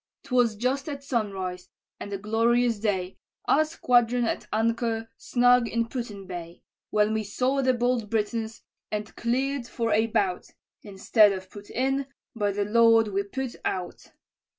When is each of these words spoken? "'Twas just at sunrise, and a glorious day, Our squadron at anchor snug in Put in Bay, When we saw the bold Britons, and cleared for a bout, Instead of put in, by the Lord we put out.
"'Twas 0.23 0.55
just 0.55 0.89
at 0.89 1.03
sunrise, 1.03 1.69
and 1.99 2.11
a 2.11 2.17
glorious 2.17 2.79
day, 2.79 3.19
Our 3.45 3.63
squadron 3.63 4.23
at 4.25 4.47
anchor 4.51 5.11
snug 5.15 5.67
in 5.67 5.89
Put 5.89 6.09
in 6.09 6.25
Bay, 6.25 6.63
When 6.89 7.13
we 7.13 7.23
saw 7.23 7.61
the 7.61 7.75
bold 7.75 8.09
Britons, 8.09 8.63
and 8.91 9.15
cleared 9.15 9.67
for 9.67 9.91
a 9.91 10.07
bout, 10.07 10.47
Instead 10.81 11.33
of 11.33 11.51
put 11.51 11.69
in, 11.69 12.07
by 12.35 12.51
the 12.51 12.65
Lord 12.65 13.09
we 13.09 13.21
put 13.21 13.55
out. 13.63 14.11